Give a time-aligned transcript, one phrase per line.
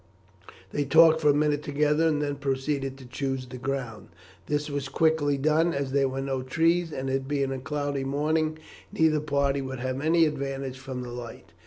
[0.71, 4.09] They talked for a minute together and then proceeded to choose the ground.
[4.47, 8.57] This was quickly done, as there were no trees, and it being a cloudy morning
[8.91, 11.51] neither party would have any advantage from the light.